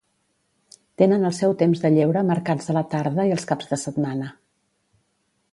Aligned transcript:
Tenen 1.01 1.27
el 1.29 1.35
seu 1.41 1.53
temps 1.59 1.83
de 1.83 1.91
lleure 1.97 2.25
marcats 2.31 2.73
a 2.73 2.77
la 2.79 2.85
tarda 2.97 3.29
i 3.33 3.37
als 3.37 3.47
caps 3.53 3.73
de 3.75 3.81
setmana. 3.85 4.35